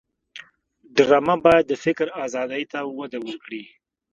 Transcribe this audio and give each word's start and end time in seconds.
ډرامه 0.95 1.35
باید 1.45 1.65
د 1.67 1.73
فکر 1.83 2.07
آزادۍ 2.25 2.63
ته 2.71 2.79
وده 2.97 3.19
ورکړي 3.25 3.63